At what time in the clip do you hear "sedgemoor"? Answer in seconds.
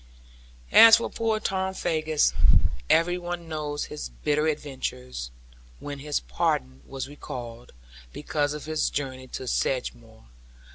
9.47-10.25